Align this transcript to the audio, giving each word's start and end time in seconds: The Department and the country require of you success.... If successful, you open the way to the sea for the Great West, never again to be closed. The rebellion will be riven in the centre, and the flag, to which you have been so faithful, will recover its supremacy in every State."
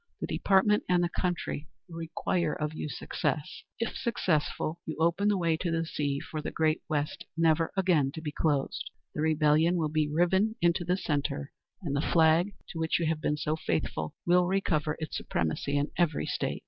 The 0.19 0.25
Department 0.25 0.83
and 0.89 1.03
the 1.03 1.09
country 1.09 1.67
require 1.87 2.55
of 2.55 2.73
you 2.73 2.89
success.... 2.89 3.61
If 3.77 3.95
successful, 3.95 4.81
you 4.83 4.97
open 4.99 5.27
the 5.27 5.37
way 5.37 5.55
to 5.57 5.69
the 5.69 5.85
sea 5.85 6.19
for 6.19 6.41
the 6.41 6.49
Great 6.49 6.81
West, 6.89 7.25
never 7.37 7.71
again 7.77 8.11
to 8.13 8.21
be 8.23 8.31
closed. 8.31 8.89
The 9.13 9.21
rebellion 9.21 9.75
will 9.75 9.89
be 9.89 10.09
riven 10.11 10.55
in 10.59 10.73
the 10.87 10.97
centre, 10.97 11.51
and 11.83 11.95
the 11.95 12.01
flag, 12.01 12.55
to 12.69 12.79
which 12.79 12.97
you 12.99 13.05
have 13.05 13.21
been 13.21 13.37
so 13.37 13.55
faithful, 13.55 14.15
will 14.25 14.47
recover 14.47 14.97
its 14.97 15.17
supremacy 15.17 15.77
in 15.77 15.91
every 15.95 16.25
State." 16.25 16.57